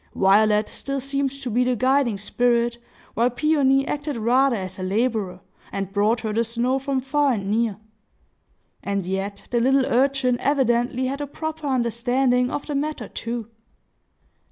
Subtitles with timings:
[0.15, 2.79] Violet still seemed to be the guiding spirit,
[3.13, 7.51] while Peony acted rather as a laborer, and brought her the snow from far and
[7.51, 7.77] near.
[8.81, 13.51] And yet the little urchin evidently had a proper understanding of the matter, too!